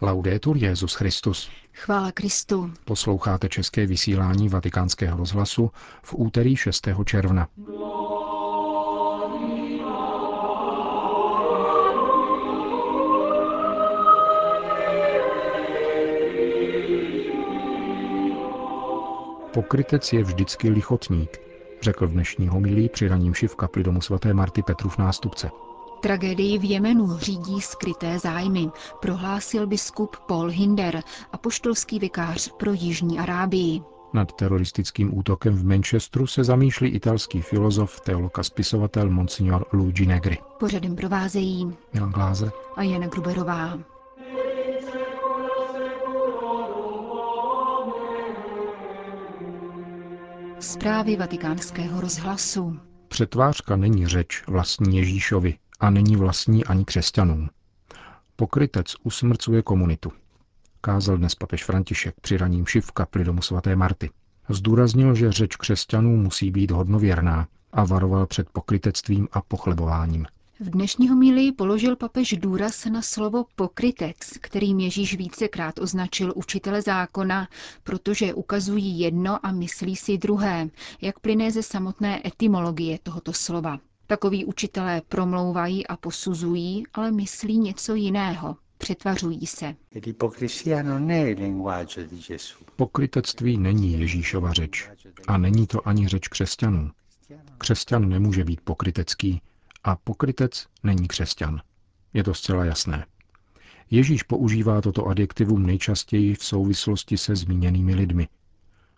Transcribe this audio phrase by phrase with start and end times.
[0.00, 1.50] Laudetur Jezus Christus.
[1.72, 2.72] Chvála Kristu.
[2.84, 5.70] Posloucháte české vysílání Vatikánského rozhlasu
[6.02, 6.88] v úterý 6.
[7.04, 7.48] června.
[19.54, 21.40] Pokrytec je vždycky lichotník,
[21.82, 25.50] řekl v dnešní homilí při raním v kapli domu svaté Marty Petrův nástupce.
[26.00, 28.70] Tragédii v Jemenu řídí skryté zájmy,
[29.00, 31.02] prohlásil biskup Paul Hinder,
[31.32, 33.82] apoštolský vikář pro Jižní Arábii.
[34.12, 40.38] Nad teroristickým útokem v Manchesteru se zamýšlí italský filozof, teolog a spisovatel Monsignor Luigi Negri.
[40.58, 43.78] Pořadem provázejí Milan Gláze a Jana Gruberová.
[50.58, 52.78] Zprávy vatikánského rozhlasu.
[53.08, 57.50] Přetvářka není řeč vlastní Ježíšovi a není vlastní ani křesťanům.
[58.36, 60.12] Pokrytec usmrcuje komunitu.
[60.80, 64.10] Kázal dnes papež František při raním šiv kapli domu svaté Marty.
[64.48, 70.26] Zdůraznil, že řeč křesťanů musí být hodnověrná a varoval před pokrytectvím a pochlebováním.
[70.60, 77.48] V dnešní homílii položil papež důraz na slovo pokrytec, kterým Ježíš vícekrát označil učitele zákona,
[77.84, 80.68] protože ukazují jedno a myslí si druhé,
[81.00, 83.78] jak plyne ze samotné etymologie tohoto slova.
[84.10, 88.56] Takoví učitelé promlouvají a posuzují, ale myslí něco jiného.
[88.78, 89.74] Přetvařují se.
[92.76, 94.90] Pokrytectví není Ježíšova řeč
[95.26, 96.90] a není to ani řeč křesťanů.
[97.58, 99.42] Křesťan nemůže být pokrytecký
[99.84, 101.60] a pokrytec není křesťan.
[102.14, 103.06] Je to zcela jasné.
[103.90, 108.28] Ježíš používá toto adjektivum nejčastěji v souvislosti se zmíněnými lidmi.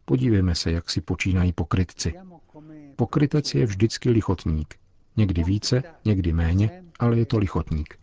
[0.04, 2.14] Podívejme se, jak si počínají pokrytci.
[2.96, 4.79] Pokrytec je vždycky lichotník.
[5.16, 7.98] Někdy více, někdy méně, ale je to lichotník.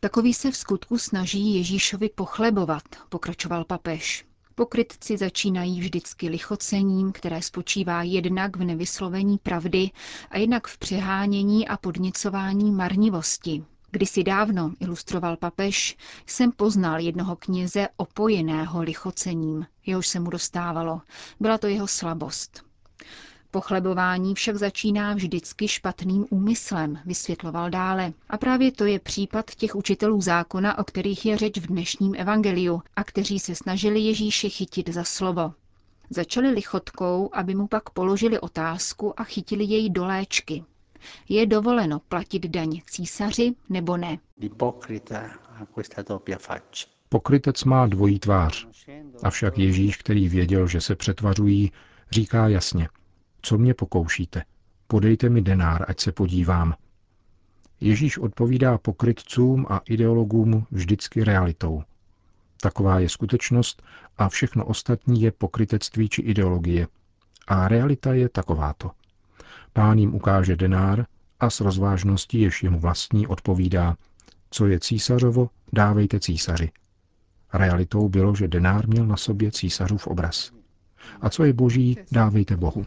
[0.00, 4.24] Takový se v skutku snaží Ježíšovi pochlebovat, pokračoval papež.
[4.54, 9.90] Pokrytci začínají vždycky lichocením, které spočívá jednak v nevyslovení pravdy
[10.30, 13.64] a jednak v přehánění a podnicování marnivosti.
[13.90, 21.00] Kdysi dávno, ilustroval papež, jsem poznal jednoho kněze opojeného lichocením, jehož se mu dostávalo.
[21.40, 22.64] Byla to jeho slabost.
[23.52, 28.12] Pochlebování však začíná vždycky špatným úmyslem, vysvětloval dále.
[28.28, 32.82] A právě to je případ těch učitelů zákona, o kterých je řeč v dnešním evangeliu
[32.96, 35.52] a kteří se snažili Ježíše chytit za slovo.
[36.10, 40.64] Začali lichotkou, aby mu pak položili otázku a chytili jej do léčky.
[41.28, 44.18] Je dovoleno platit daň císaři nebo ne?
[47.08, 48.68] Pokrytec má dvojí tvář.
[49.22, 51.72] Avšak Ježíš, který věděl, že se přetvařují,
[52.10, 52.88] říká jasně–
[53.42, 54.42] co mě pokoušíte?
[54.86, 56.74] Podejte mi denár, ať se podívám.
[57.80, 61.82] Ježíš odpovídá pokrytcům a ideologům vždycky realitou.
[62.60, 63.82] Taková je skutečnost
[64.18, 66.86] a všechno ostatní je pokrytectví či ideologie.
[67.46, 68.90] A realita je takováto.
[69.72, 71.06] Pán jim ukáže denár
[71.40, 73.96] a s rozvážností, jež jemu vlastní, odpovídá,
[74.50, 76.70] co je císařovo, dávejte císaři.
[77.52, 80.59] Realitou bylo, že denár měl na sobě císařův obraz.
[81.20, 82.86] A co je boží, dávejte Bohu.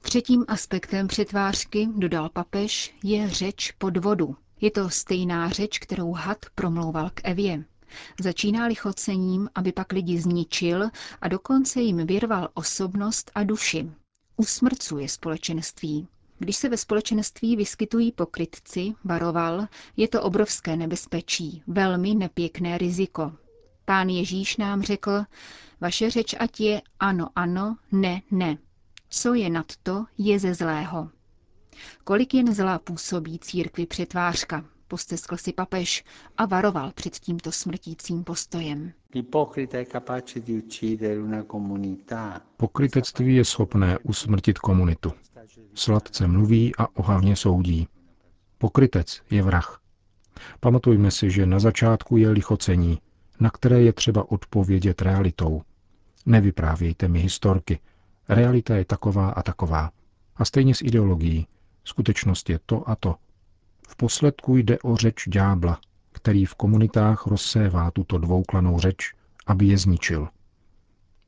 [0.00, 4.36] Třetím aspektem přetvářky, dodal papež, je řeč podvodu.
[4.60, 7.64] Je to stejná řeč, kterou had promlouval k Evě.
[8.20, 10.88] Začíná lichocením, aby pak lidi zničil
[11.20, 13.90] a dokonce jim vyrval osobnost a duši.
[14.36, 16.08] Usmrcuje společenství.
[16.38, 19.66] Když se ve společenství vyskytují pokrytci, varoval,
[19.96, 23.32] je to obrovské nebezpečí, velmi nepěkné riziko.
[23.88, 25.24] Pán Ježíš nám řekl,
[25.80, 28.58] vaše řeč ať je ano, ano, ne, ne.
[29.10, 31.10] Co je nad to, je ze zlého.
[32.04, 36.04] Kolik jen zlá působí církvi přetvářka, posteskl si papež
[36.36, 38.92] a varoval před tímto smrtícím postojem.
[42.56, 45.12] Pokrytectví je schopné usmrtit komunitu.
[45.74, 47.88] Sladce mluví a ohavně soudí.
[48.58, 49.80] Pokrytec je vrah.
[50.60, 52.98] Pamatujme si, že na začátku je lichocení,
[53.40, 55.62] na které je třeba odpovědět realitou.
[56.26, 57.80] Nevyprávějte mi historky.
[58.28, 59.90] Realita je taková a taková.
[60.36, 61.46] A stejně s ideologií.
[61.84, 63.14] Skutečnost je to a to.
[63.88, 65.80] V posledku jde o řeč ďábla,
[66.12, 69.14] který v komunitách rozsévá tuto dvouklanou řeč,
[69.46, 70.28] aby je zničil.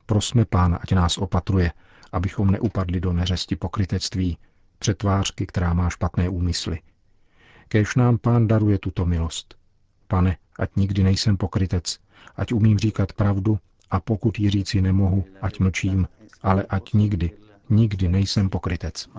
[0.05, 1.71] Prosme pána, ať nás opatruje,
[2.11, 4.37] abychom neupadli do neřesti pokrytectví,
[4.79, 6.79] přetvářky, která má špatné úmysly.
[7.67, 9.60] Kéž nám pán daruje tuto milost.
[10.11, 11.99] Pane, ať nikdy nejsem pokrytec,
[12.35, 13.59] ať umím říkat pravdu
[13.91, 16.07] a pokud ji říci nemohu, ať mlčím,
[16.41, 17.31] ale ať nikdy,
[17.69, 19.09] nikdy nejsem pokrytec.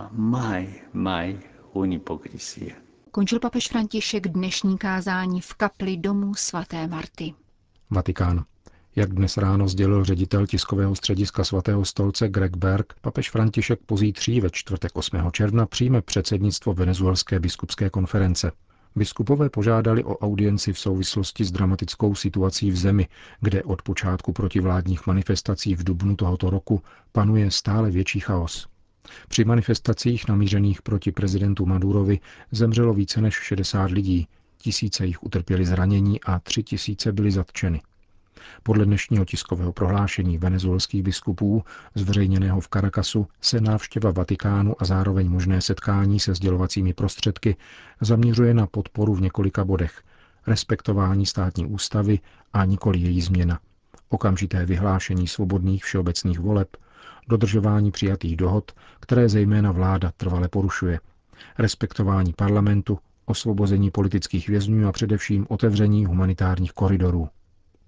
[3.11, 7.35] Končil papež František dnešní kázání v kapli domu svaté Marty.
[7.91, 8.45] Vatikán.
[8.97, 14.51] Jak dnes ráno sdělil ředitel tiskového střediska svatého stolce Greg Berg, papež František pozítří ve
[14.51, 15.31] čtvrtek 8.
[15.33, 18.53] června přijme předsednictvo Venezuelské biskupské konference.
[18.97, 23.09] Biskupové požádali o audienci v souvislosti s dramatickou situací v zemi,
[23.41, 28.69] kde od počátku protivládních manifestací v dubnu tohoto roku panuje stále větší chaos.
[29.29, 34.29] Při manifestacích namířených proti prezidentu Madurovi zemřelo více než 60 lidí,
[34.59, 37.81] tisíce jich utrpěli zranění a tři tisíce byly zatčeny.
[38.63, 41.65] Podle dnešního tiskového prohlášení venezuelských biskupů,
[41.95, 47.57] zveřejněného v Caracasu, se návštěva Vatikánu a zároveň možné setkání se sdělovacími prostředky
[48.01, 50.03] zaměřuje na podporu v několika bodech.
[50.47, 52.19] Respektování státní ústavy
[52.53, 53.61] a nikoli její změna.
[54.09, 56.77] Okamžité vyhlášení svobodných všeobecných voleb,
[57.29, 61.01] dodržování přijatých dohod, které zejména vláda trvale porušuje,
[61.59, 67.29] respektování parlamentu, osvobození politických vězňů a především otevření humanitárních koridorů.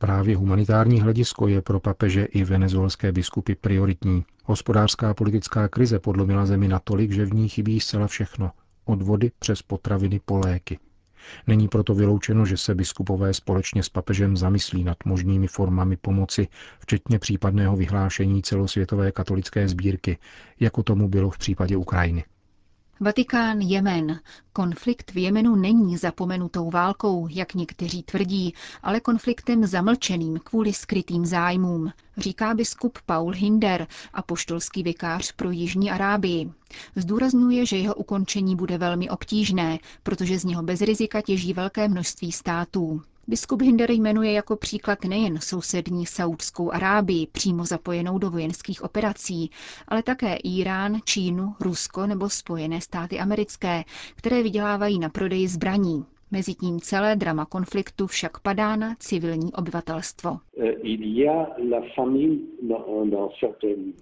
[0.04, 4.24] Právě humanitární hledisko je pro papeže i venezuelské biskupy prioritní.
[4.44, 8.50] Hospodářská a politická krize podlomila zemi natolik, že v ní chybí zcela všechno.
[8.84, 10.78] Od vody přes potraviny po léky.
[11.46, 16.48] Není proto vyloučeno, že se biskupové společně s papežem zamyslí nad možnými formami pomoci,
[16.78, 20.18] včetně případného vyhlášení celosvětové katolické sbírky,
[20.60, 22.24] jako tomu bylo v případě Ukrajiny.
[23.00, 24.20] Vatikán Jemen.
[24.52, 31.92] Konflikt v Jemenu není zapomenutou válkou, jak někteří tvrdí, ale konfliktem zamlčeným kvůli skrytým zájmům,
[32.16, 36.52] říká biskup Paul Hinder, apoštolský vikář pro Jižní Arábii.
[36.96, 42.32] Zdůrazňuje, že jeho ukončení bude velmi obtížné, protože z něho bez rizika těží velké množství
[42.32, 43.02] států.
[43.28, 49.50] Biskup Hinder jmenuje jako příklad nejen sousední Saudskou Arábii, přímo zapojenou do vojenských operací,
[49.88, 53.84] ale také Irán, Čínu, Rusko nebo Spojené státy americké,
[54.14, 56.04] které vydělávají na prodeji zbraní.
[56.30, 60.38] Mezitím celé drama konfliktu však padá na civilní obyvatelstvo.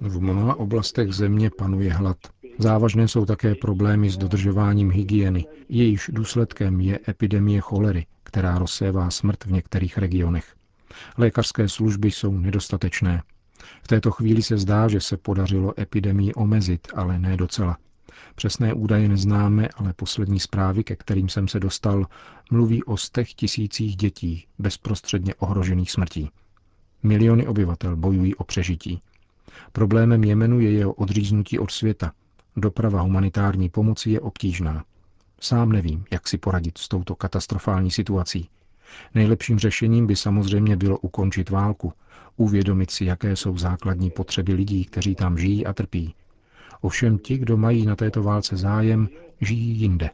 [0.00, 2.16] V mnoha oblastech země panuje hlad.
[2.58, 5.46] Závažné jsou také problémy s dodržováním hygieny.
[5.68, 10.54] Jejíž důsledkem je epidemie cholery, která rozsévá smrt v některých regionech.
[11.18, 13.22] Lékařské služby jsou nedostatečné.
[13.82, 17.78] V této chvíli se zdá, že se podařilo epidemii omezit, ale ne docela.
[18.34, 22.06] Přesné údaje neznáme, ale poslední zprávy, ke kterým jsem se dostal,
[22.50, 26.30] mluví o stech tisících dětí bezprostředně ohrožených smrtí.
[27.02, 29.02] Miliony obyvatel bojují o přežití.
[29.72, 32.12] Problémem Jemenu je jeho odříznutí od světa.
[32.56, 34.84] Doprava humanitární pomoci je obtížná.
[35.44, 38.48] Sám nevím, jak si poradit s touto katastrofální situací.
[39.14, 41.92] Nejlepším řešením by samozřejmě bylo ukončit válku,
[42.36, 46.14] uvědomit si, jaké jsou základní potřeby lidí, kteří tam žijí a trpí.
[46.80, 49.08] Ovšem ti, kdo mají na této válce zájem,
[49.40, 50.10] žijí jinde.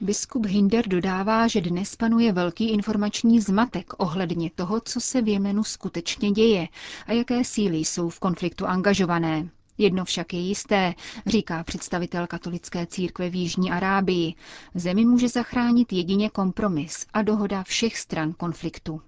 [0.00, 5.64] Biskup Hinder dodává, že dnes panuje velký informační zmatek ohledně toho, co se v Jemenu
[5.64, 6.68] skutečně děje
[7.06, 9.48] a jaké síly jsou v konfliktu angažované.
[9.78, 10.94] Jedno však je jisté,
[11.26, 14.34] říká představitel katolické církve v Jižní Arábii.
[14.74, 19.00] Zemi může zachránit jedině kompromis a dohoda všech stran konfliktu.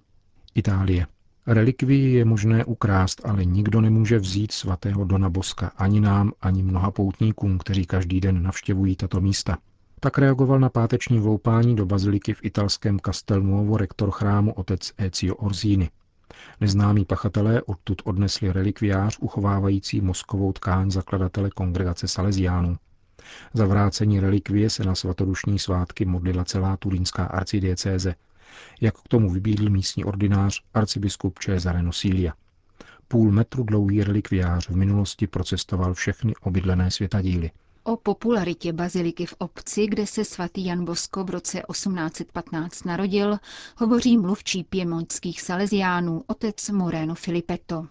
[0.55, 1.07] Itálie.
[1.47, 6.91] Relikvii je možné ukrást, ale nikdo nemůže vzít svatého Dona Boska ani nám, ani mnoha
[6.91, 9.57] poutníkům, kteří každý den navštěvují tato místa.
[9.99, 15.89] Tak reagoval na páteční vloupání do baziliky v italském Castelnuovo rektor chrámu otec Ezio Orsini.
[16.61, 22.77] Neznámí pachatelé odtud odnesli relikviář uchovávající mozkovou tkáň zakladatele kongregace Salesiánů.
[23.53, 28.15] Za vrácení relikvie se na svatodušní svátky modlila celá turínská arcidiecéze,
[28.81, 32.33] jak k tomu vybídl místní ordinář arcibiskup Cesare Nosilia.
[33.07, 37.51] Půl metru dlouhý relikviář v minulosti procestoval všechny obydlené světadíly–
[37.89, 43.37] O popularitě baziliky v obci, kde se svatý Jan Bosko v roce 1815 narodil,
[43.77, 47.87] hovoří mluvčí piemontských salesiánů otec Moreno Filipetto.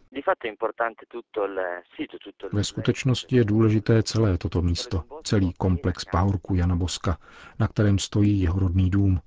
[2.52, 7.18] Ve skutečnosti je důležité celé toto místo, celý komplex pahorku Jana Boska,
[7.58, 9.20] na kterém stojí jeho rodný dům.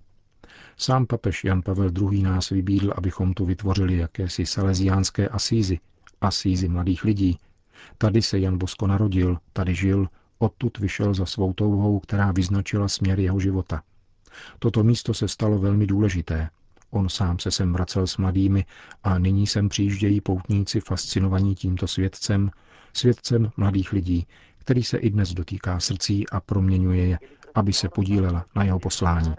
[0.78, 2.24] Sám papež Jan Pavel II.
[2.24, 5.80] nás vybídl, abychom tu vytvořili jakési salesiánské asízy,
[6.22, 7.38] asízy mladých lidí.
[7.98, 10.08] Tady se Jan Bosko narodil, tady žil,
[10.41, 13.81] Odtud vyšel za svou touhou, která vyznačila směr jeho života.
[14.60, 16.50] Toto místo se stalo velmi důležité.
[16.91, 18.65] On sám se sem vracel s mladými
[19.03, 22.51] a nyní sem přijíždějí poutníci fascinovaní tímto světcem,
[22.93, 27.19] světcem mladých lidí, který se i dnes dotýká srdcí a proměňuje je,
[27.55, 29.33] aby se podílela na jeho poslání.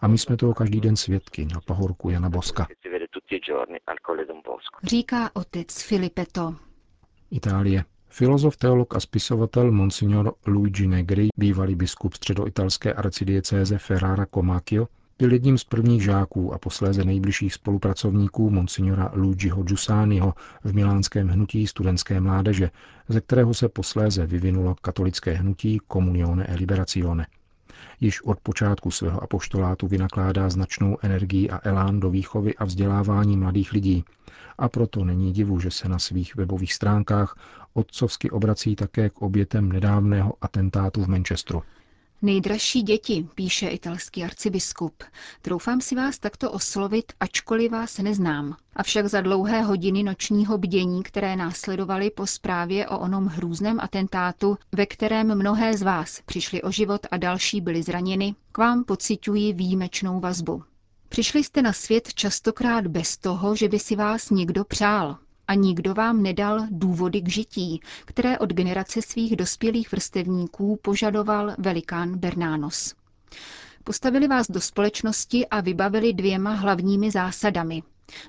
[0.00, 2.66] A my jsme toho každý den svědky na pahorku Jana Boska.
[4.82, 6.54] Říká otec Filipeto.
[7.30, 7.84] Itálie.
[8.08, 15.58] Filozof, teolog a spisovatel Monsignor Luigi Negri, bývalý biskup středoitalské arcidiecéze Ferrara Comacchio, byl jedním
[15.58, 20.34] z prvních žáků a posléze nejbližších spolupracovníků monsignora Luigiho Giussaniho
[20.64, 22.70] v milánském hnutí studentské mládeže,
[23.08, 27.26] ze kterého se posléze vyvinulo katolické hnutí Comunione e Liberazione.
[28.00, 33.72] Již od počátku svého apoštolátu vynakládá značnou energii a elán do výchovy a vzdělávání mladých
[33.72, 34.04] lidí.
[34.58, 37.36] A proto není divu, že se na svých webových stránkách
[37.76, 41.62] otcovsky obrací také k obětem nedávného atentátu v Manchesteru.
[42.22, 45.04] Nejdražší děti, píše italský arcibiskup.
[45.42, 48.56] Troufám si vás takto oslovit, ačkoliv vás neznám.
[48.76, 54.86] Avšak za dlouhé hodiny nočního bdění, které následovaly po zprávě o onom hrůzném atentátu, ve
[54.86, 60.20] kterém mnohé z vás přišli o život a další byli zraněni, k vám pociťuji výjimečnou
[60.20, 60.62] vazbu.
[61.08, 65.94] Přišli jste na svět častokrát bez toho, že by si vás někdo přál a nikdo
[65.94, 72.94] vám nedal důvody k žití, které od generace svých dospělých vrstevníků požadoval velikán Bernános.
[73.84, 77.82] Postavili vás do společnosti a vybavili dvěma hlavními zásadami.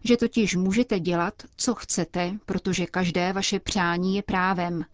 [0.04, 4.86] Že totiž můžete dělat, co chcete, protože každé vaše přání je právem,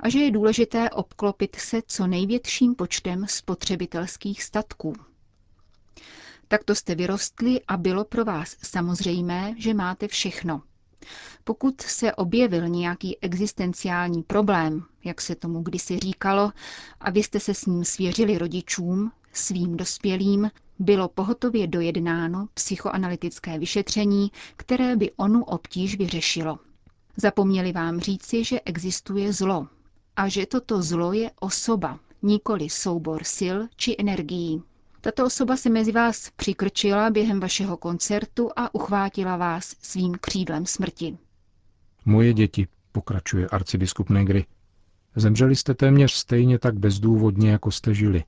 [0.00, 4.92] a že je důležité obklopit se co největším počtem spotřebitelských statků.
[6.48, 10.62] Takto jste vyrostli a bylo pro vás samozřejmé, že máte všechno.
[11.44, 16.52] Pokud se objevil nějaký existenciální problém, jak se tomu kdysi říkalo,
[17.00, 24.30] a vy jste se s ním svěřili rodičům, svým dospělým, bylo pohotově dojednáno psychoanalytické vyšetření,
[24.56, 26.58] které by onu obtíž vyřešilo.
[27.16, 29.68] Zapomněli vám říci, že existuje zlo
[30.16, 34.62] a že toto zlo je osoba, nikoli soubor sil či energií.
[35.00, 41.18] Tato osoba se mezi vás přikrčila během vašeho koncertu a uchvátila vás svým křídlem smrti.
[42.04, 44.44] Moje děti, pokračuje arcibiskup Negri,
[45.16, 48.24] zemřeli jste téměř stejně tak bezdůvodně, jako jste žili.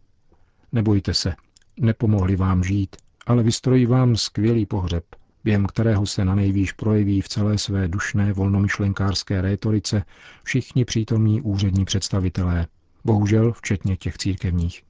[0.72, 1.34] Nebojte se,
[1.80, 5.04] nepomohli vám žít, ale vystrojí vám skvělý pohřeb,
[5.44, 10.02] během kterého se na nejvýš projeví v celé své dušné volnomyšlenkářské rétorice
[10.42, 12.66] všichni přítomní úřední představitelé,
[13.04, 14.82] bohužel včetně těch církevních.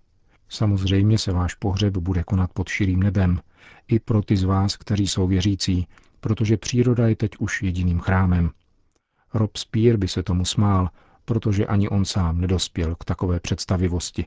[0.48, 3.40] Samozřejmě se váš pohřeb bude konat pod širým nebem,
[3.88, 5.86] i pro ty z vás, kteří jsou věřící,
[6.20, 8.50] protože příroda je teď už jediným chrámem.
[9.34, 10.90] Rob Spear by se tomu smál,
[11.24, 14.26] protože ani on sám nedospěl k takové představivosti.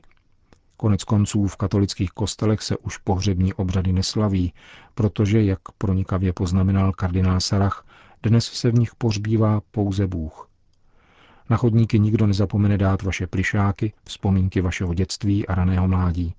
[0.76, 4.52] Konec konců v katolických kostelech se už pohřební obřady neslaví,
[4.94, 7.86] protože, jak pronikavě poznamenal kardinál Sarach,
[8.22, 10.48] dnes se v nich pohřbívá pouze Bůh.
[11.50, 16.34] Na chodníky nikdo nezapomene dát vaše plišáky, vzpomínky vašeho dětství a raného mládí.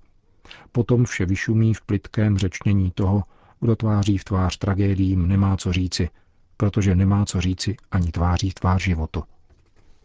[0.72, 3.24] Potom vše vyšumí v plitkém řečnění toho,
[3.60, 6.08] kdo tváří v tvář tragédiím nemá co říci,
[6.60, 9.22] protože nemá co říci ani tváří tvář životu.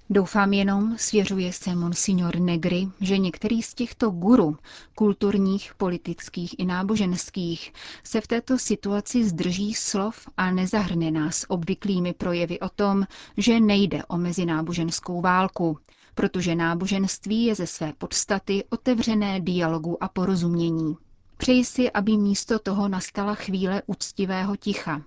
[0.10, 4.58] Doufám jenom, svěřuje se monsignor Negri, že některý z těchto guru,
[4.96, 12.60] kulturních, politických i náboženských, se v této situaci zdrží slov a nezahrne nás obvyklými projevy
[12.60, 13.06] o tom,
[13.38, 15.78] že nejde o mezináboženskou válku,
[16.16, 20.98] protože náboženství je ze své podstaty otevřené dialogu a porozumění.
[21.38, 25.02] Přeji si, aby místo toho nastala chvíle úctivého ticha,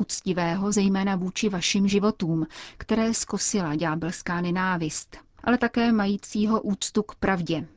[0.00, 2.46] Uctivého zejména vůči vašim životům,
[2.78, 7.68] které zkosila ďábelská nenávist, ale také majícího úctu k pravdě.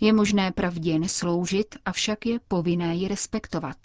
[0.00, 3.76] Je možné pravdě nesloužit, avšak je povinné ji respektovat.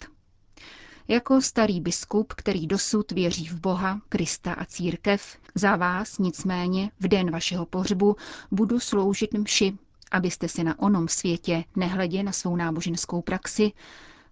[1.08, 7.08] Jako starý biskup, který dosud věří v Boha, Krista a církev, za vás nicméně v
[7.08, 8.16] den vašeho pohřbu
[8.50, 9.78] budu sloužit mši,
[10.10, 13.72] abyste se na onom světě, nehledě na svou náboženskou praxi,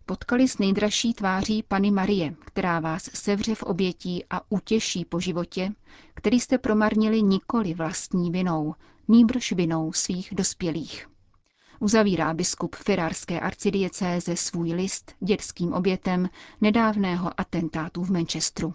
[0.07, 5.73] potkali s nejdražší tváří Pany Marie, která vás sevře v obětí a utěší po životě,
[6.15, 8.75] který jste promarnili nikoli vlastní vinou,
[9.09, 11.07] nýbrž vinou svých dospělých.
[11.81, 16.29] Uzavírá biskup Ferrarské arcidiecéze svůj list dětským obětem
[16.61, 18.75] nedávného atentátu v Manchesteru.